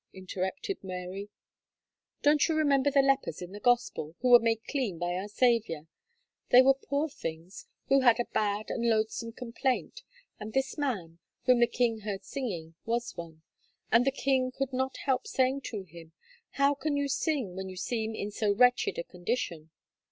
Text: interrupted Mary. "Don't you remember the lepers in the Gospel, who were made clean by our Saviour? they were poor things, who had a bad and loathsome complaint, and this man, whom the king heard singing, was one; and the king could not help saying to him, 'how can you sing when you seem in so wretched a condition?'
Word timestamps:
interrupted 0.13 0.83
Mary. 0.83 1.29
"Don't 2.23 2.47
you 2.47 2.55
remember 2.55 2.89
the 2.89 3.03
lepers 3.03 3.39
in 3.39 3.51
the 3.51 3.59
Gospel, 3.59 4.15
who 4.21 4.29
were 4.29 4.39
made 4.39 4.63
clean 4.67 4.97
by 4.97 5.13
our 5.13 5.27
Saviour? 5.27 5.85
they 6.49 6.63
were 6.63 6.73
poor 6.73 7.07
things, 7.07 7.67
who 7.87 7.99
had 8.01 8.19
a 8.19 8.25
bad 8.33 8.71
and 8.71 8.89
loathsome 8.89 9.31
complaint, 9.33 10.01
and 10.39 10.53
this 10.53 10.75
man, 10.75 11.19
whom 11.43 11.59
the 11.59 11.67
king 11.67 11.99
heard 11.99 12.23
singing, 12.23 12.73
was 12.83 13.15
one; 13.15 13.43
and 13.91 14.03
the 14.03 14.11
king 14.11 14.51
could 14.51 14.73
not 14.73 14.97
help 15.05 15.27
saying 15.27 15.61
to 15.65 15.83
him, 15.83 16.13
'how 16.53 16.73
can 16.73 16.97
you 16.97 17.07
sing 17.07 17.55
when 17.55 17.69
you 17.69 17.77
seem 17.77 18.15
in 18.15 18.31
so 18.31 18.51
wretched 18.55 18.97
a 18.97 19.03
condition?' 19.03 19.69